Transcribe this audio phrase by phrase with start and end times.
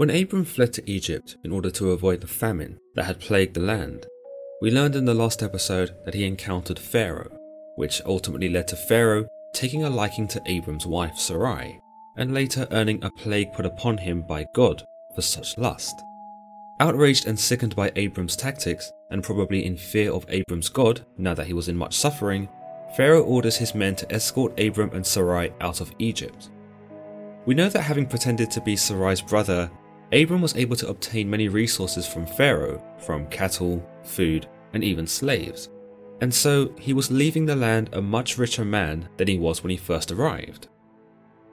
[0.00, 3.60] When Abram fled to Egypt in order to avoid the famine that had plagued the
[3.60, 4.06] land,
[4.62, 7.30] we learned in the last episode that he encountered Pharaoh,
[7.76, 11.78] which ultimately led to Pharaoh taking a liking to Abram's wife Sarai,
[12.16, 16.00] and later earning a plague put upon him by God for such lust.
[16.80, 21.46] Outraged and sickened by Abram's tactics, and probably in fear of Abram's God now that
[21.46, 22.48] he was in much suffering,
[22.96, 26.48] Pharaoh orders his men to escort Abram and Sarai out of Egypt.
[27.44, 29.70] We know that having pretended to be Sarai's brother
[30.12, 35.68] Abram was able to obtain many resources from Pharaoh, from cattle, food, and even slaves.
[36.20, 39.70] And so he was leaving the land a much richer man than he was when
[39.70, 40.68] he first arrived.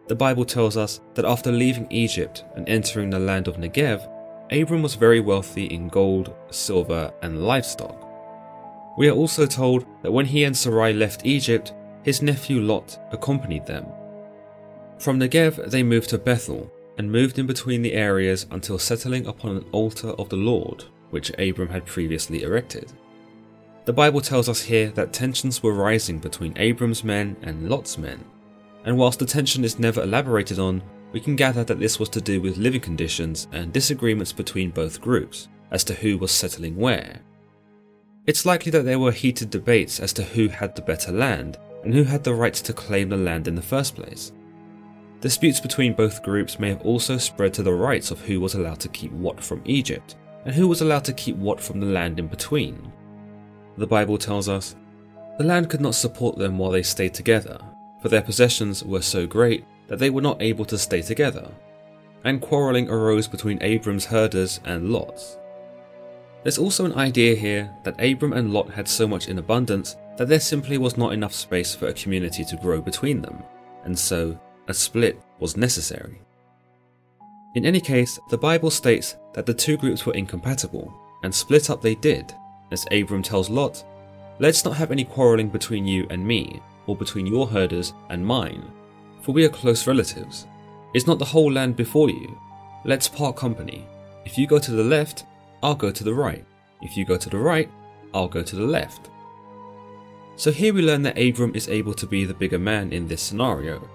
[0.08, 4.09] The Bible tells us that after leaving Egypt and entering the land of Negev,
[4.52, 8.05] Abram was very wealthy in gold, silver, and livestock.
[8.98, 13.66] We are also told that when he and Sarai left Egypt, his nephew Lot accompanied
[13.66, 13.85] them.
[14.98, 19.58] From Negev, they moved to Bethel, and moved in between the areas until settling upon
[19.58, 22.91] an altar of the Lord, which Abram had previously erected.
[23.85, 28.24] The Bible tells us here that tensions were rising between Abram's men and Lot's men,
[28.84, 30.82] and whilst the tension is never elaborated on,
[31.13, 35.02] we can gather that this was to do with living conditions and disagreements between both
[35.02, 37.21] groups as to who was settling where.
[38.26, 41.93] It's likely that there were heated debates as to who had the better land and
[41.93, 44.34] who had the right to claim the land in the first place.
[45.20, 48.79] Disputes between both groups may have also spread to the rights of who was allowed
[48.82, 50.15] to keep what from Egypt,
[50.46, 52.91] and who was allowed to keep what from the land in between.
[53.77, 54.76] The Bible tells us
[55.37, 57.59] the land could not support them while they stayed together,
[58.01, 61.52] for their possessions were so great that they were not able to stay together,
[62.24, 65.38] and quarrelling arose between Abram's herders and Lot's.
[66.44, 70.28] There's also an idea here that Abram and Lot had so much in abundance that
[70.28, 73.44] there simply was not enough space for a community to grow between them,
[73.84, 76.22] and so a split was necessary.
[77.56, 80.94] In any case, the Bible states that the two groups were incompatible,
[81.24, 82.34] and split up they did,
[82.72, 83.84] as Abram tells Lot,
[84.40, 88.72] Let's not have any quarrelling between you and me, or between your herders and mine,
[89.22, 90.46] for we are close relatives.
[90.94, 92.40] Is not the whole land before you?
[92.86, 93.88] Let's part company.
[94.25, 95.25] If you go to the left,
[95.63, 96.46] I'll go to the right.
[96.81, 97.69] If you go to the right,
[98.13, 99.09] I'll go to the left.
[100.36, 103.24] So here we learn that Abram is able to be the bigger man in this
[103.24, 103.90] scenario,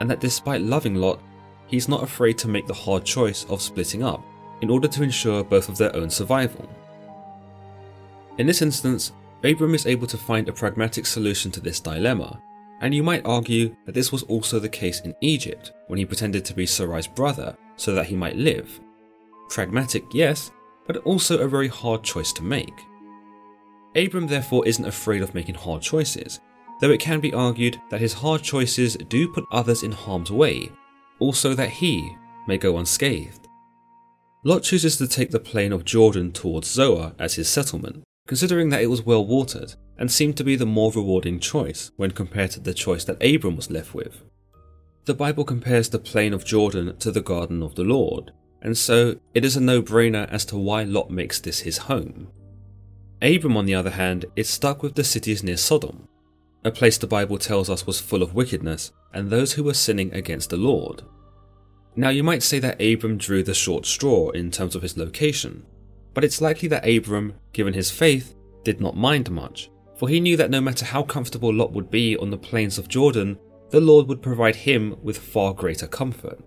[0.00, 1.20] and that despite loving Lot,
[1.66, 4.22] he's not afraid to make the hard choice of splitting up
[4.60, 6.68] in order to ensure both of their own survival.
[8.38, 9.12] In this instance,
[9.44, 12.40] Abram is able to find a pragmatic solution to this dilemma,
[12.80, 16.44] and you might argue that this was also the case in Egypt when he pretended
[16.44, 18.80] to be Sarai's brother so that he might live.
[19.48, 20.50] Pragmatic, yes,
[20.86, 22.78] but also a very hard choice to make.
[23.94, 26.40] Abram therefore isn't afraid of making hard choices,
[26.80, 30.70] though it can be argued that his hard choices do put others in harm's way,
[31.18, 32.16] also that he
[32.46, 33.46] may go unscathed.
[34.44, 38.82] Lot chooses to take the plain of Jordan towards Zoar as his settlement, considering that
[38.82, 42.60] it was well watered and seemed to be the more rewarding choice when compared to
[42.60, 44.22] the choice that Abram was left with.
[45.06, 49.16] The Bible compares the plain of Jordan to the garden of the Lord, and so
[49.34, 52.28] it is a no brainer as to why Lot makes this his home.
[53.22, 56.08] Abram, on the other hand, is stuck with the cities near Sodom,
[56.66, 60.12] a place the Bible tells us was full of wickedness and those who were sinning
[60.12, 61.00] against the Lord.
[61.94, 65.64] Now, you might say that Abram drew the short straw in terms of his location,
[66.12, 68.34] but it's likely that Abram, given his faith,
[68.64, 72.16] did not mind much, for he knew that no matter how comfortable Lot would be
[72.16, 73.38] on the plains of Jordan,
[73.70, 76.40] the Lord would provide him with far greater comfort.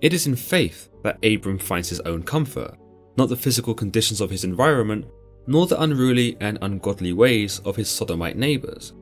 [0.00, 2.76] It is in faith that Abram finds his own comfort,
[3.16, 5.06] not the physical conditions of his environment,
[5.46, 8.92] nor the unruly and ungodly ways of his sodomite neighbours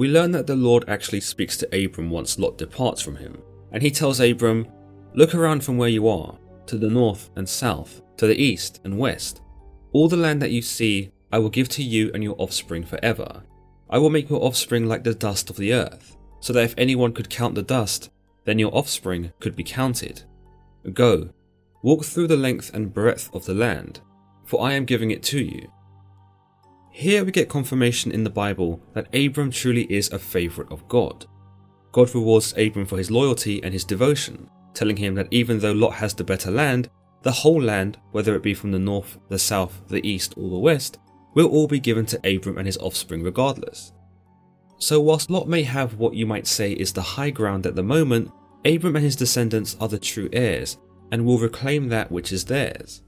[0.00, 3.36] we learn that the Lord actually speaks to Abram once Lot departs from him,
[3.70, 4.66] and he tells Abram,
[5.12, 6.38] Look around from where you are,
[6.68, 9.42] to the north and south, to the east and west.
[9.92, 13.42] All the land that you see, I will give to you and your offspring forever.
[13.90, 17.12] I will make your offspring like the dust of the earth, so that if anyone
[17.12, 18.08] could count the dust,
[18.46, 20.22] then your offspring could be counted.
[20.94, 21.28] Go,
[21.82, 24.00] walk through the length and breadth of the land,
[24.46, 25.70] for I am giving it to you
[27.00, 31.24] here we get confirmation in the Bible that Abram truly is a favourite of God.
[31.92, 35.94] God rewards Abram for his loyalty and his devotion, telling him that even though Lot
[35.94, 36.90] has the better land,
[37.22, 40.58] the whole land, whether it be from the north, the south, the east, or the
[40.58, 40.98] west,
[41.34, 43.92] will all be given to Abram and his offspring regardless.
[44.76, 47.82] So, whilst Lot may have what you might say is the high ground at the
[47.82, 48.30] moment,
[48.66, 50.76] Abram and his descendants are the true heirs
[51.10, 53.00] and will reclaim that which is theirs.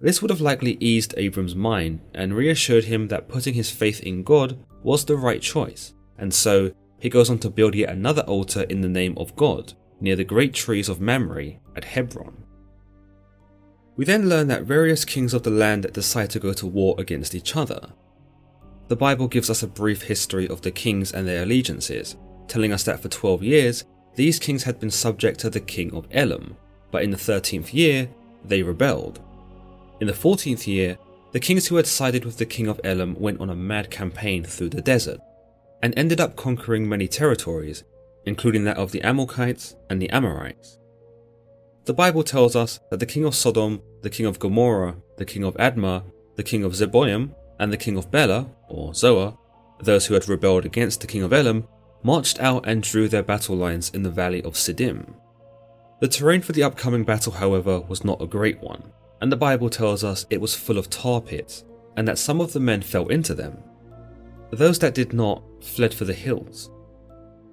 [0.00, 4.22] This would have likely eased Abram's mind and reassured him that putting his faith in
[4.22, 8.62] God was the right choice, and so he goes on to build yet another altar
[8.62, 12.44] in the name of God near the great trees of Mamre at Hebron.
[13.96, 17.34] We then learn that various kings of the land decide to go to war against
[17.34, 17.92] each other.
[18.86, 22.16] The Bible gives us a brief history of the kings and their allegiances,
[22.46, 23.84] telling us that for 12 years,
[24.14, 26.56] these kings had been subject to the king of Elam,
[26.92, 28.08] but in the 13th year,
[28.44, 29.20] they rebelled.
[30.00, 30.96] In the 14th year,
[31.32, 34.44] the kings who had sided with the king of Elam went on a mad campaign
[34.44, 35.20] through the desert,
[35.82, 37.84] and ended up conquering many territories,
[38.24, 40.78] including that of the Amalekites and the Amorites.
[41.84, 45.42] The Bible tells us that the king of Sodom, the king of Gomorrah, the king
[45.42, 46.04] of Admah,
[46.36, 49.36] the king of Zeboim, and the king of Bela, or Zoar,
[49.82, 51.66] those who had rebelled against the king of Elam,
[52.02, 55.14] marched out and drew their battle lines in the valley of Siddim.
[56.00, 59.70] The terrain for the upcoming battle, however, was not a great one, and the Bible
[59.70, 61.64] tells us it was full of tar pits,
[61.96, 63.58] and that some of the men fell into them.
[64.50, 66.70] Those that did not fled for the hills.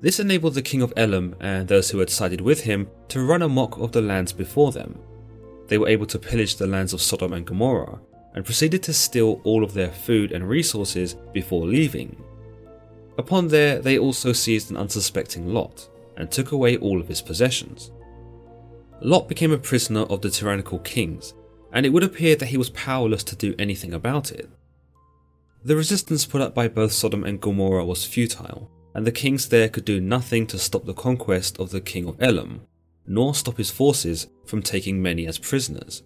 [0.02, 3.42] This enabled the king of Elam and those who had sided with him to run
[3.42, 5.00] amok of the lands before them.
[5.68, 8.00] They were able to pillage the lands of Sodom and Gomorrah,
[8.36, 12.22] and proceeded to steal all of their food and resources before leaving.
[13.18, 17.92] Upon there, they also seized an unsuspecting Lot and took away all of his possessions.
[19.02, 21.34] Lot became a prisoner of the tyrannical kings,
[21.76, 24.50] and it would appear that he was powerless to do anything about it.
[25.66, 29.68] The resistance put up by both Sodom and Gomorrah was futile, and the kings there
[29.68, 32.62] could do nothing to stop the conquest of the king of Elam,
[33.06, 36.04] nor stop his forces from taking many as prisoners.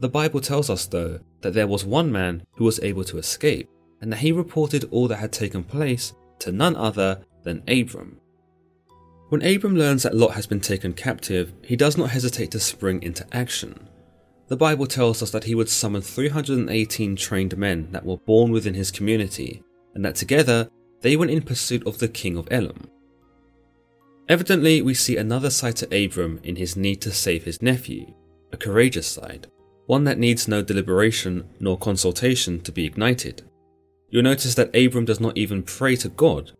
[0.00, 3.68] The Bible tells us, though, that there was one man who was able to escape,
[4.00, 8.18] and that he reported all that had taken place to none other than Abram.
[9.28, 13.02] When Abram learns that Lot has been taken captive, he does not hesitate to spring
[13.02, 13.88] into action.
[14.48, 18.74] The Bible tells us that he would summon 318 trained men that were born within
[18.74, 19.62] his community,
[19.94, 20.68] and that together
[21.00, 22.88] they went in pursuit of the king of Elam.
[24.28, 28.12] Evidently, we see another side to Abram in his need to save his nephew,
[28.52, 29.48] a courageous side
[29.86, 33.42] one that needs no deliberation nor consultation to be ignited.
[34.08, 36.52] You'll notice that Abram does not even pray to God,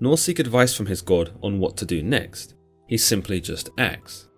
[0.00, 2.54] nor seek advice from his God on what to do next.
[2.88, 4.28] He simply just acts.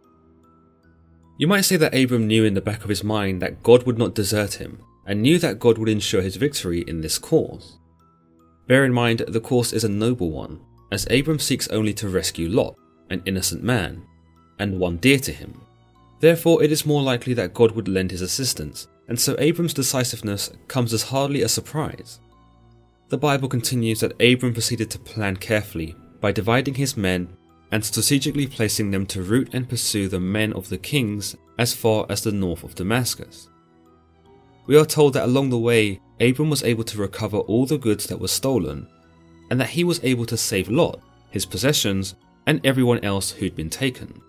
[1.39, 3.99] You might say that Abram knew in the back of his mind that God would
[3.99, 7.79] not desert him, and knew that God would ensure his victory in this cause.
[8.67, 10.61] Bear in mind, the course is a noble one,
[10.91, 12.77] as Abram seeks only to rescue Lot,
[13.11, 14.03] an innocent man,
[14.59, 15.61] and one dear to him.
[16.21, 20.51] Therefore, it is more likely that God would lend his assistance, and so Abram's decisiveness
[20.69, 22.19] comes as hardly a surprise.
[23.09, 27.29] The Bible continues that Abram proceeded to plan carefully by dividing his men
[27.73, 32.07] and strategically placing them to root and pursue the men of the kings as far
[32.09, 33.49] as the north of Damascus.
[34.67, 38.07] We are told that along the way, Abram was able to recover all the goods
[38.07, 38.89] that were stolen,
[39.51, 42.15] and that he was able to save Lot, his possessions,
[42.47, 44.21] and everyone else who'd been taken.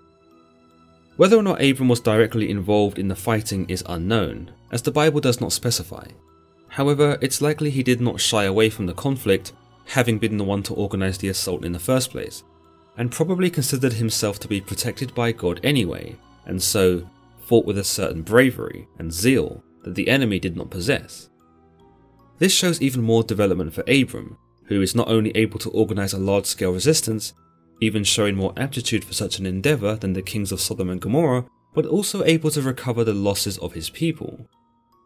[1.18, 5.20] Whether or not Abram was directly involved in the fighting is unknown, as the Bible
[5.20, 6.06] does not specify.
[6.68, 9.54] However, it's likely he did not shy away from the conflict,
[9.86, 12.44] having been the one to organize the assault in the first place,
[12.98, 16.16] and probably considered himself to be protected by God anyway,
[16.46, 17.08] and so
[17.46, 21.30] fought with a certain bravery and zeal that the enemy did not possess.
[22.40, 26.20] This shows even more development for Abram, who is not only able to organize a
[26.20, 27.34] large scale resistance,
[27.80, 31.46] even showing more aptitude for such an endeavour than the kings of Sodom and Gomorrah,
[31.74, 34.50] but also able to recover the losses of his people.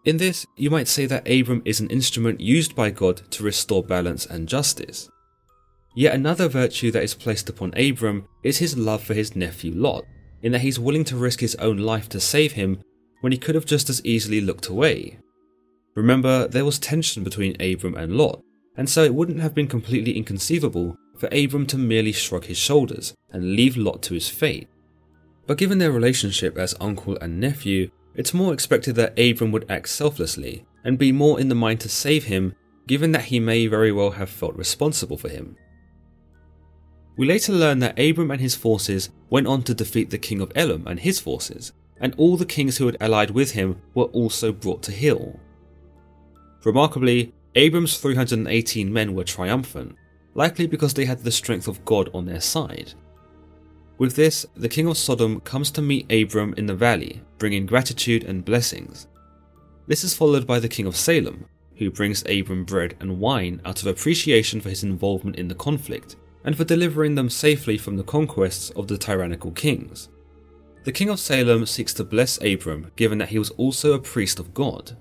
[0.05, 3.83] In this, you might say that Abram is an instrument used by God to restore
[3.83, 5.10] balance and justice.
[5.93, 10.05] Yet another virtue that is placed upon Abram is his love for his nephew Lot,
[10.41, 12.81] in that he's willing to risk his own life to save him
[13.19, 15.19] when he could have just as easily looked away.
[15.95, 18.41] Remember, there was tension between Abram and Lot,
[18.77, 23.13] and so it wouldn't have been completely inconceivable for Abram to merely shrug his shoulders
[23.31, 24.69] and leave Lot to his fate.
[25.45, 29.89] But given their relationship as uncle and nephew, it's more expected that Abram would act
[29.89, 32.55] selflessly and be more in the mind to save him,
[32.88, 35.57] given that he may very well have felt responsible for him.
[37.18, 40.51] We later learn that Abram and his forces went on to defeat the king of
[40.56, 44.51] Elam and his forces, and all the kings who had allied with him were also
[44.51, 45.39] brought to heel.
[46.63, 49.96] Remarkably, Abram's 318 men were triumphant,
[50.36, 52.94] likely because they had the strength of God on their side.
[53.98, 58.24] With this, the king of Sodom comes to meet Abram in the valley, bringing gratitude
[58.24, 59.08] and blessings.
[59.86, 63.82] This is followed by the king of Salem, who brings Abram bread and wine out
[63.82, 68.03] of appreciation for his involvement in the conflict and for delivering them safely from the
[68.03, 70.10] conquests of the tyrannical kings.
[70.83, 74.39] The king of Salem seeks to bless Abram given that he was also a priest
[74.39, 74.98] of God.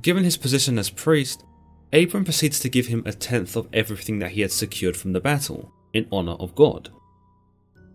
[0.00, 1.44] Given his position as priest,
[1.92, 5.20] Abram proceeds to give him a tenth of everything that he had secured from the
[5.20, 6.90] battle, in honour of God.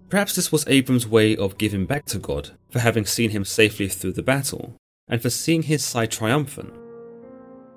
[0.09, 3.87] Perhaps this was Abram's way of giving back to God for having seen him safely
[3.87, 4.75] through the battle,
[5.07, 6.73] and for seeing his side triumphant.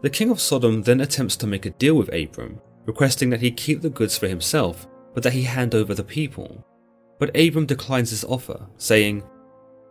[0.02, 3.50] The king of Sodom then attempts to make a deal with Abram, requesting that he
[3.50, 6.64] keep the goods for himself, but that he hand over the people.
[7.18, 9.22] But Abram declines this offer, saying,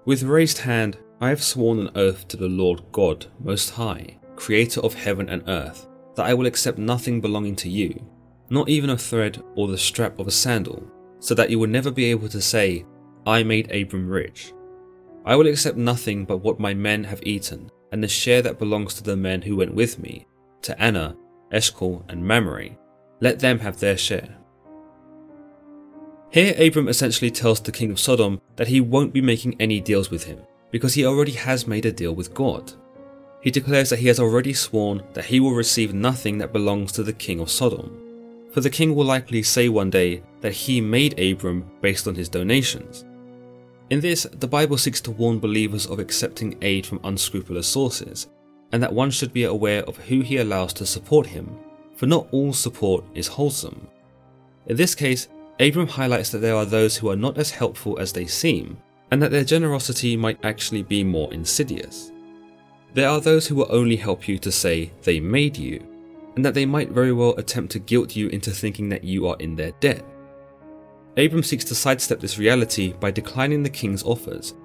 [0.05, 4.81] With raised hand I have sworn an oath to the Lord God Most High, creator
[4.81, 8.05] of heaven and earth, that I will accept nothing belonging to you,
[8.49, 10.83] not even a thread or the strap of a sandal,
[11.19, 12.85] so that you will never be able to say,
[13.25, 14.53] I made Abram rich.
[15.25, 18.93] I will accept nothing but what my men have eaten, and the share that belongs
[18.95, 20.27] to the men who went with me,
[20.63, 21.15] to Aner,
[21.51, 22.71] Eshcol, and Mamre.
[23.23, 24.29] Let them have their share.
[26.29, 30.11] Here, Abram essentially tells the king of Sodom that he won't be making any deals
[30.11, 30.39] with him,
[30.71, 32.73] because he already has made a deal with God.
[33.41, 37.03] He declares that he has already sworn that he will receive nothing that belongs to
[37.03, 38.03] the king of Sodom
[38.53, 42.29] for the king will likely say one day that he made Abram based on his
[42.29, 43.03] donations.
[43.89, 48.27] In this, the Bible seeks to warn believers of accepting aid from unscrupulous sources,
[48.71, 51.57] and that one should be aware of who he allows to support him,
[52.03, 53.87] for not all support is wholesome.
[54.67, 55.29] In this case,
[55.61, 58.75] Abram highlights that there are those who are not as helpful as they seem,
[59.09, 62.11] and that their generosity might actually be more insidious.
[62.93, 65.81] There are those who will only help you to say they made you,
[66.35, 69.37] and that they might very well attempt to guilt you into thinking that you are
[69.39, 70.03] in their debt.
[71.15, 74.55] Abram seeks to sidestep this reality by declining the king's offers,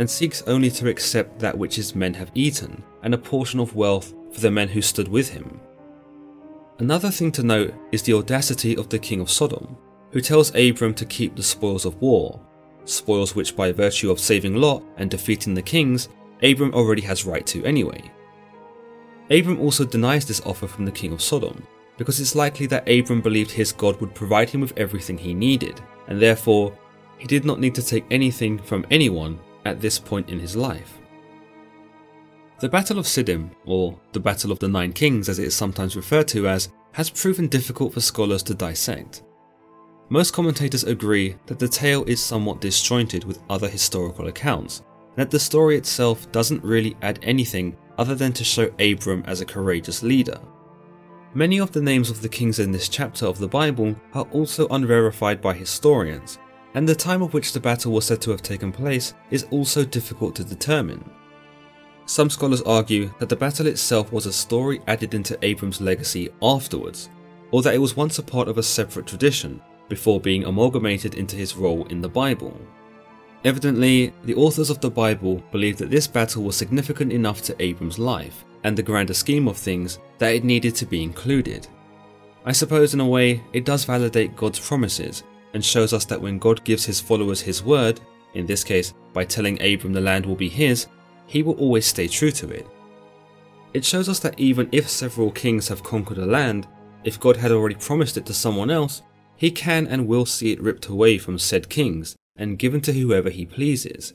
[0.00, 3.76] and seeks only to accept that which his men have eaten, and a portion of
[3.76, 5.60] wealth for the men who stood with him.
[6.80, 9.76] Another thing to note is the audacity of the king of Sodom,
[10.12, 12.40] who tells Abram to keep the spoils of war,
[12.84, 16.08] spoils which by virtue of saving Lot and defeating the kings,
[16.40, 18.12] Abram already has right to anyway.
[19.28, 21.66] Abram also denies this offer from the king of Sodom,
[21.96, 25.80] because it's likely that Abram believed his God would provide him with everything he needed,
[26.06, 26.78] and therefore
[27.18, 30.97] he did not need to take anything from anyone at this point in his life.
[32.60, 35.94] The Battle of Siddim, or the Battle of the Nine Kings as it is sometimes
[35.94, 39.22] referred to as, has proven difficult for scholars to dissect.
[40.08, 45.30] Most commentators agree that the tale is somewhat disjointed with other historical accounts, and that
[45.30, 50.02] the story itself doesn't really add anything other than to show Abram as a courageous
[50.02, 50.40] leader.
[51.34, 54.66] Many of the names of the kings in this chapter of the Bible are also
[54.68, 56.40] unverified by historians,
[56.74, 59.84] and the time of which the battle was said to have taken place is also
[59.84, 61.08] difficult to determine.
[62.08, 67.10] Some scholars argue that the battle itself was a story added into Abram's legacy afterwards,
[67.50, 69.60] or that it was once a part of a separate tradition
[69.90, 72.58] before being amalgamated into his role in the Bible.
[73.44, 77.98] Evidently, the authors of the Bible believed that this battle was significant enough to Abram's
[77.98, 81.66] life and the grander scheme of things that it needed to be included.
[82.46, 86.38] I suppose, in a way, it does validate God's promises and shows us that when
[86.38, 88.00] God gives his followers his word,
[88.32, 90.86] in this case by telling Abram the land will be his,
[91.28, 92.66] he will always stay true to it.
[93.74, 96.66] It shows us that even if several kings have conquered a land,
[97.04, 99.02] if God had already promised it to someone else,
[99.36, 103.30] he can and will see it ripped away from said kings and given to whoever
[103.30, 104.14] he pleases.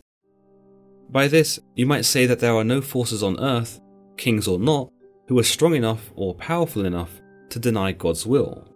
[1.09, 3.79] By this, you might say that there are no forces on earth,
[4.17, 4.91] kings or not,
[5.27, 8.67] who are strong enough or powerful enough to deny God's will.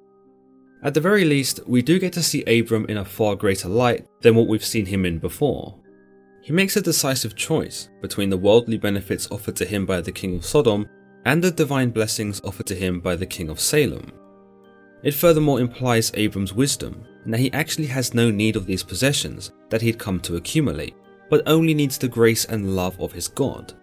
[0.84, 4.06] At the very least, we do get to see Abram in a far greater light
[4.22, 5.76] than what we've seen him in before.
[6.48, 10.38] He makes a decisive choice between the worldly benefits offered to him by the king
[10.38, 10.88] of Sodom
[11.26, 14.14] and the divine blessings offered to him by the king of Salem.
[15.04, 19.52] It furthermore implies Abram's wisdom and that he actually has no need of these possessions
[19.68, 20.96] that he'd come to accumulate,
[21.30, 23.74] but only needs the grace and love of his God.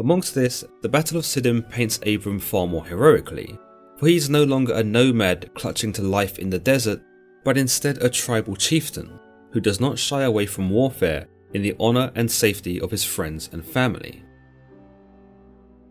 [0.00, 3.56] Amongst this, the Battle of Siddim paints Abram far more heroically,
[3.96, 7.00] for he is no longer a nomad clutching to life in the desert,
[7.44, 9.20] but instead a tribal chieftain
[9.52, 13.48] who does not shy away from warfare in the honour and safety of his friends
[13.52, 14.22] and family.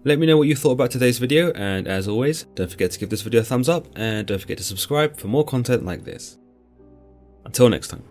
[0.06, 3.00] Let me know what you thought about today's video, and as always, don't forget to
[3.00, 6.06] give this video a thumbs up and don't forget to subscribe for more content like
[6.06, 6.38] this.
[7.46, 8.04] Until next time.